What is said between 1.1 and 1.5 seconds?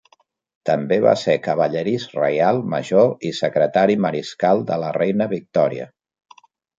ser